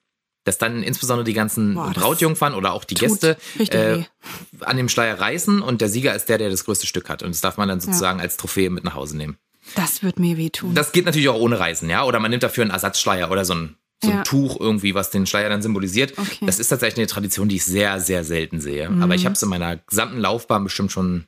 [0.48, 4.02] dass dann insbesondere die ganzen Boah, Brautjungfern oder auch die Gäste äh,
[4.60, 7.22] an dem Schleier reißen und der Sieger ist der, der das größte Stück hat.
[7.22, 8.24] Und das darf man dann sozusagen ja.
[8.24, 9.36] als Trophäe mit nach Hause nehmen.
[9.74, 10.74] Das wird mir wehtun.
[10.74, 12.04] Das geht natürlich auch ohne Reißen, ja.
[12.04, 14.22] Oder man nimmt dafür einen Ersatzschleier oder so ein, so ein ja.
[14.22, 16.16] Tuch irgendwie, was den Schleier dann symbolisiert.
[16.16, 16.46] Okay.
[16.46, 18.88] Das ist tatsächlich eine Tradition, die ich sehr, sehr selten sehe.
[18.88, 19.02] Mhm.
[19.02, 21.26] Aber ich habe es in meiner gesamten Laufbahn bestimmt schon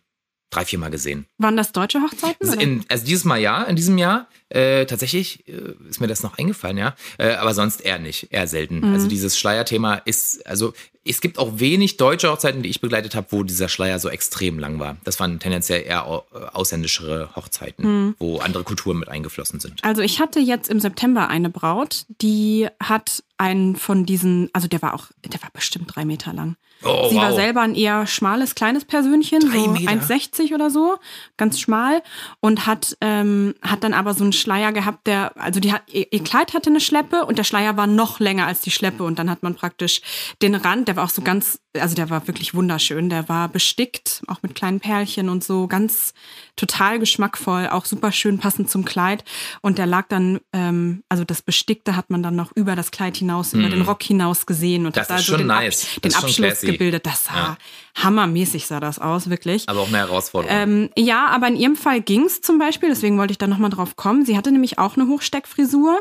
[0.50, 1.26] drei, vier Mal gesehen.
[1.38, 2.60] Waren das deutsche Hochzeiten?
[2.60, 4.28] In, also dieses Mal ja, in diesem Jahr.
[4.48, 6.96] Äh, tatsächlich äh, ist mir das noch eingefallen, ja.
[7.18, 8.80] Äh, aber sonst eher nicht, eher selten.
[8.80, 8.94] Mhm.
[8.94, 10.72] Also dieses Schleierthema ist, also
[11.04, 14.58] es gibt auch wenig deutsche Hochzeiten, die ich begleitet habe, wo dieser Schleier so extrem
[14.58, 14.96] lang war.
[15.04, 16.04] Das waren tendenziell eher
[16.52, 18.14] ausländischere Hochzeiten, mhm.
[18.18, 19.84] wo andere Kulturen mit eingeflossen sind.
[19.84, 24.82] Also ich hatte jetzt im September eine Braut, die hat einen von diesen, also der
[24.82, 26.56] war auch, der war bestimmt drei Meter lang.
[26.84, 27.22] Oh, Sie wow.
[27.22, 30.96] war selber ein eher schmales, kleines Persönchen, drei so 1,60 oder so,
[31.36, 32.02] ganz schmal
[32.40, 36.12] und hat, ähm, hat dann aber so einen Schleier gehabt, der, also die hat, ihr,
[36.12, 39.18] ihr Kleid hatte eine Schleppe und der Schleier war noch länger als die Schleppe und
[39.18, 40.02] dann hat man praktisch
[40.42, 43.10] den Rand, der war auch so ganz, also der war wirklich wunderschön.
[43.10, 46.14] Der war bestickt, auch mit kleinen Perlchen und so, ganz
[46.56, 49.24] total geschmackvoll, auch super schön passend zum Kleid.
[49.60, 53.16] Und der lag dann, ähm, also das Bestickte hat man dann noch über das Kleid
[53.16, 53.60] hinaus, mm.
[53.60, 55.86] über den Rock hinaus gesehen und das hat also den, nice.
[55.96, 57.06] Ab, den Abschluss gebildet.
[57.06, 57.56] Das sah ja.
[57.94, 59.68] hammermäßig sah das aus, wirklich.
[59.68, 60.56] Aber auch eine Herausforderung.
[60.56, 63.70] Ähm, ja, aber in ihrem Fall ging es zum Beispiel, deswegen wollte ich da nochmal
[63.70, 64.24] drauf kommen.
[64.24, 66.00] Sie hatte nämlich auch eine Hochsteckfrisur,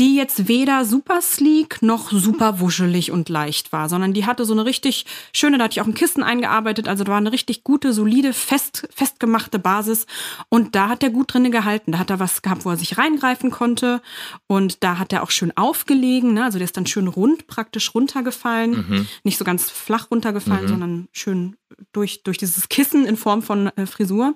[0.00, 4.52] die jetzt weder super sleek noch super wuschelig und leicht war, sondern die hatte so
[4.52, 7.62] eine richtig schöne, da hatte ich auch ein Kissen eingearbeitet, also da war eine richtig
[7.62, 10.06] gute, solide, fest, festgemachte Basis
[10.48, 11.92] und da hat er gut drinne gehalten.
[11.92, 14.02] Da hat er was gehabt, wo er sich reingreifen konnte
[14.48, 16.44] und da hat er auch schön aufgelegen, ne?
[16.44, 19.08] also der ist dann schön rund praktisch runtergefallen, mhm.
[19.22, 20.68] nicht so ganz flach runtergefallen, mhm.
[20.68, 21.56] sondern schön
[21.92, 24.34] durch, durch dieses Kissen in Form von äh, Frisur.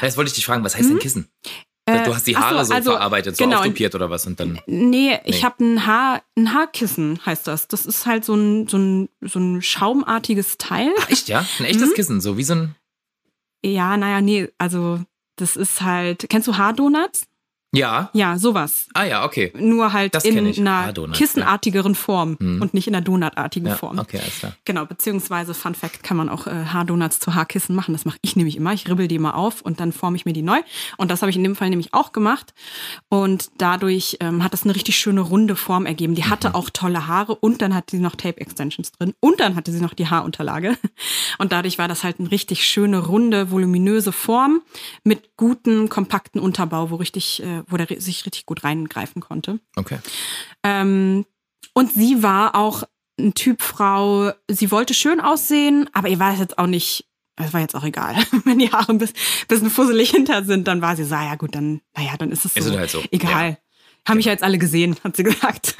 [0.00, 0.90] Jetzt wollte ich dich fragen, was heißt mhm.
[0.90, 1.28] denn Kissen?
[1.86, 4.40] Äh, du hast die Haare so, so, also, verarbeitet, so genau, auftupiert oder was und
[4.40, 4.58] dann.
[4.66, 5.20] Nee, nee.
[5.26, 7.68] ich habe ein Haar, ein Haarkissen heißt das.
[7.68, 10.92] Das ist halt so ein, so ein, so ein schaumartiges Teil.
[10.98, 11.44] Ach, echt, ja?
[11.58, 11.94] Ein echtes mhm.
[11.94, 12.74] Kissen, so wie so ein.
[13.62, 15.00] Ja, naja, nee, also
[15.36, 16.26] das ist halt.
[16.30, 17.26] Kennst du Haardonuts?
[17.76, 18.10] Ja.
[18.12, 18.86] Ja, sowas.
[18.94, 19.52] Ah ja, okay.
[19.56, 22.62] Nur halt das in einer kissenartigeren Form hm.
[22.62, 23.98] und nicht in einer donutartigen ja, Form.
[23.98, 24.52] Okay, alles klar.
[24.64, 27.92] Genau, beziehungsweise Fun Fact kann man auch äh, Haardonuts zu Haarkissen machen.
[27.92, 28.72] Das mache ich nämlich immer.
[28.72, 30.60] Ich ribbel die mal auf und dann forme ich mir die neu.
[30.96, 32.54] Und das habe ich in dem Fall nämlich auch gemacht.
[33.08, 36.14] Und dadurch ähm, hat das eine richtig schöne runde Form ergeben.
[36.14, 36.54] Die hatte mhm.
[36.54, 39.80] auch tolle Haare und dann hatte sie noch Tape Extensions drin und dann hatte sie
[39.80, 40.76] noch die Haarunterlage.
[41.38, 44.62] Und dadurch war das halt eine richtig schöne, runde, voluminöse Form
[45.02, 49.60] mit guten, kompakten Unterbau, wo richtig äh, wo der sich richtig gut reingreifen konnte.
[49.76, 49.98] Okay.
[50.62, 51.26] Ähm,
[51.72, 52.84] und sie war auch
[53.18, 57.52] ein Typ Frau, sie wollte schön aussehen, aber ihr war es jetzt auch nicht, es
[57.52, 58.16] war jetzt auch egal.
[58.44, 61.54] Wenn die Haare ein bisschen, fusselig hinter sind, dann war sie so, ah ja gut,
[61.54, 62.60] dann, naja, dann ist es so.
[62.60, 63.02] Ist halt so.
[63.10, 63.50] Egal.
[63.50, 63.56] Ja.
[64.06, 65.74] Haben mich ja jetzt alle gesehen, hat sie gesagt.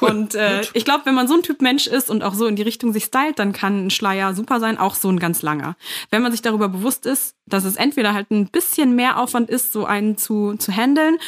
[0.00, 2.46] Cool, und äh, ich glaube, wenn man so ein Typ Mensch ist und auch so
[2.46, 5.42] in die Richtung sich stylt, dann kann ein Schleier super sein, auch so ein ganz
[5.42, 5.76] langer.
[6.10, 9.72] Wenn man sich darüber bewusst ist, dass es entweder halt ein bisschen mehr Aufwand ist,
[9.72, 11.18] so einen zu, zu handeln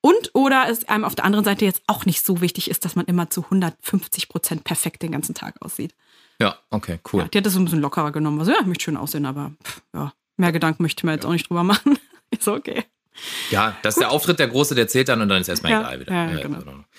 [0.00, 2.96] und oder es einem auf der anderen Seite jetzt auch nicht so wichtig ist, dass
[2.96, 5.94] man immer zu 150 Prozent perfekt den ganzen Tag aussieht.
[6.40, 7.22] Ja, okay, cool.
[7.22, 8.40] Ja, die hat das so ein bisschen lockerer genommen.
[8.40, 11.24] Also ja, ich möchte schön aussehen, aber pff, ja, mehr Gedanken möchte ich mir jetzt
[11.24, 11.98] auch nicht drüber machen.
[12.30, 12.84] ist okay.
[13.50, 15.80] Ja, das ist der Auftritt der Große, der zählt dann und dann ist erstmal Ja,
[15.80, 16.12] egal wieder.
[16.12, 16.58] ja, genau.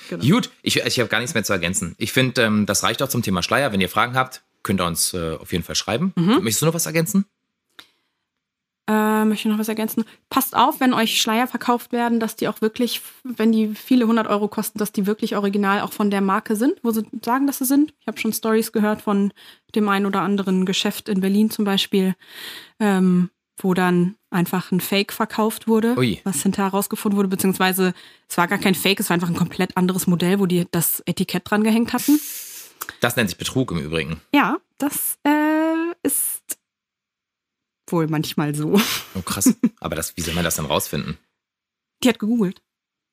[0.09, 0.25] Genau.
[0.25, 1.95] Gut, ich, ich habe gar nichts mehr zu ergänzen.
[1.97, 3.71] Ich finde, ähm, das reicht auch zum Thema Schleier.
[3.71, 6.13] Wenn ihr Fragen habt, könnt ihr uns äh, auf jeden Fall schreiben.
[6.15, 6.35] Mhm.
[6.43, 7.25] Möchtest du noch was ergänzen?
[8.85, 10.03] Äh, möchte ich noch was ergänzen?
[10.29, 14.27] Passt auf, wenn euch Schleier verkauft werden, dass die auch wirklich, wenn die viele hundert
[14.27, 17.59] Euro kosten, dass die wirklich original auch von der Marke sind, wo sie sagen, dass
[17.59, 17.93] sie sind.
[18.01, 19.31] Ich habe schon Stories gehört von
[19.73, 22.13] dem einen oder anderen Geschäft in Berlin zum Beispiel,
[22.79, 26.19] ähm, wo dann einfach ein Fake verkauft wurde, Ui.
[26.23, 27.93] was hinterher herausgefunden wurde, beziehungsweise
[28.27, 31.01] es war gar kein Fake, es war einfach ein komplett anderes Modell, wo die das
[31.05, 32.19] Etikett dran gehängt hatten.
[32.99, 34.19] Das nennt sich Betrug im Übrigen.
[34.33, 36.41] Ja, das äh, ist
[37.89, 38.79] wohl manchmal so.
[39.15, 39.53] Oh, krass.
[39.79, 41.17] Aber das, wie soll man das dann rausfinden?
[42.03, 42.61] Die hat gegoogelt.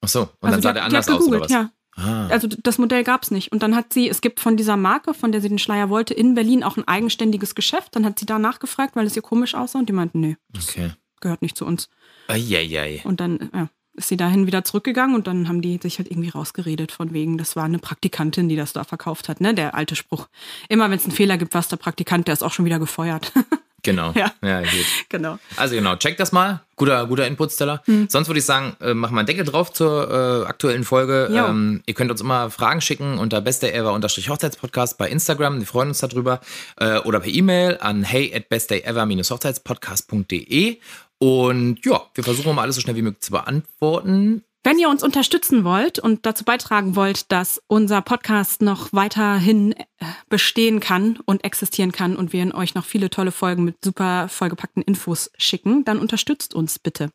[0.01, 1.51] Ach so, und Also dann sah hat- der anders aus, oder was?
[1.53, 1.71] Ja.
[1.97, 2.29] Ah.
[2.29, 3.53] Also das Modell gab es nicht.
[3.53, 6.15] Und dann hat sie, es gibt von dieser Marke, von der sie den Schleier wollte,
[6.15, 7.95] in Berlin auch ein eigenständiges Geschäft.
[7.97, 9.81] Dann hat sie da nachgefragt, weil es ihr komisch aussah.
[9.81, 10.93] Und die meinten, nee, Okay.
[11.21, 11.89] Gehört nicht zu uns.
[12.29, 13.01] Eieiei.
[13.05, 16.31] Und dann ja, ist sie dahin wieder zurückgegangen und dann haben die sich halt irgendwie
[16.31, 19.55] rausgeredet von wegen, das war eine Praktikantin, die das da verkauft hat, ne?
[19.55, 20.29] Der alte Spruch.
[20.69, 22.79] Immer wenn es einen Fehler gibt, war es der Praktikant, der ist auch schon wieder
[22.79, 23.33] gefeuert.
[23.83, 24.13] Genau.
[24.15, 24.31] Ja.
[24.43, 24.87] ja gut.
[25.09, 25.39] genau.
[25.57, 26.61] Also genau, checkt das mal.
[26.77, 27.81] Guter, guter Inputsteller.
[27.87, 28.09] Hm.
[28.11, 31.31] Sonst würde ich sagen, äh, machen wir einen Deckel drauf zur äh, aktuellen Folge.
[31.33, 35.61] Ähm, ihr könnt uns immer Fragen schicken unter bestever-hochzeitspodcast bei Instagram.
[35.61, 36.41] Wir freuen uns darüber.
[36.77, 40.79] Äh, oder per E-Mail an hey at bestever-hochzeitspodcast.de.
[41.21, 44.43] Und ja, wir versuchen mal alles so schnell wie möglich zu beantworten.
[44.63, 49.85] Wenn ihr uns unterstützen wollt und dazu beitragen wollt, dass unser Podcast noch weiterhin äh,
[50.29, 54.29] bestehen kann und existieren kann und wir in euch noch viele tolle Folgen mit super
[54.29, 57.11] vollgepackten Infos schicken, dann unterstützt uns bitte.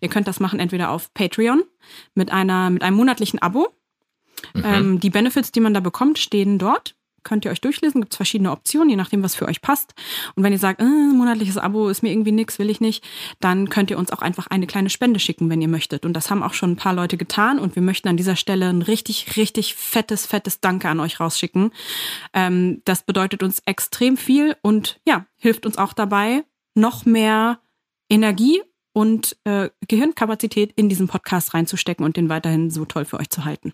[0.00, 1.62] Ihr könnt das machen entweder auf Patreon
[2.14, 3.68] mit einer mit einem monatlichen Abo.
[4.54, 6.94] Ähm, die Benefits, die man da bekommt, stehen dort.
[7.22, 9.94] Könnt ihr euch durchlesen, gibt es verschiedene Optionen, je nachdem, was für euch passt.
[10.34, 13.04] Und wenn ihr sagt, äh, monatliches Abo ist mir irgendwie nix, will ich nicht,
[13.40, 16.04] dann könnt ihr uns auch einfach eine kleine Spende schicken, wenn ihr möchtet.
[16.04, 17.58] Und das haben auch schon ein paar Leute getan.
[17.58, 21.72] Und wir möchten an dieser Stelle ein richtig, richtig fettes, fettes Danke an euch rausschicken.
[22.32, 27.60] Ähm, das bedeutet uns extrem viel und ja, hilft uns auch dabei, noch mehr
[28.08, 33.30] Energie und äh, Gehirnkapazität in diesen Podcast reinzustecken und den weiterhin so toll für euch
[33.30, 33.72] zu halten.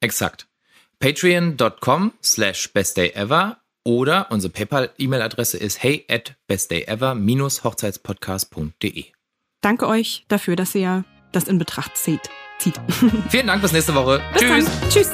[0.00, 0.47] Exakt.
[1.00, 9.06] Patreon.com slash bestdayever oder unsere PayPal-E-Mail-Adresse ist hey at bestever-hochzeitspodcast.de.
[9.60, 12.28] Danke euch dafür, dass ihr das in Betracht zieht.
[12.58, 12.74] zieht.
[13.28, 14.20] Vielen Dank, bis nächste Woche.
[14.32, 14.64] Bis Tschüss.
[14.64, 14.90] Dann.
[14.90, 15.10] Tschüss.